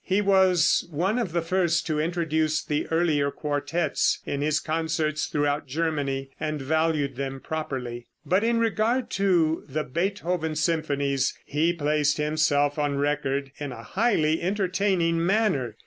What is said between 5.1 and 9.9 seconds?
throughout Germany, and valued them properly. But in regard to the